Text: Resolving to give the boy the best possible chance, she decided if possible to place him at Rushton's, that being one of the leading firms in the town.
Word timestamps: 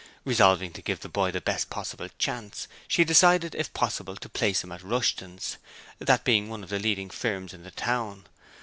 Resolving 0.25 0.73
to 0.73 0.81
give 0.81 1.01
the 1.01 1.09
boy 1.09 1.29
the 1.29 1.39
best 1.39 1.69
possible 1.69 2.07
chance, 2.17 2.67
she 2.87 3.03
decided 3.03 3.53
if 3.53 3.71
possible 3.71 4.15
to 4.15 4.27
place 4.29 4.63
him 4.63 4.71
at 4.71 4.81
Rushton's, 4.81 5.57
that 5.99 6.23
being 6.23 6.49
one 6.49 6.63
of 6.63 6.69
the 6.69 6.79
leading 6.79 7.11
firms 7.11 7.53
in 7.53 7.61
the 7.61 7.69
town. 7.69 8.25